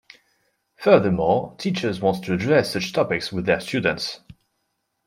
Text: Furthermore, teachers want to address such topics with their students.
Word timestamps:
Furthermore, 0.77 1.55
teachers 1.59 2.01
want 2.01 2.23
to 2.25 2.33
address 2.33 2.73
such 2.73 2.91
topics 2.91 3.31
with 3.31 3.45
their 3.45 3.59
students. 3.59 4.21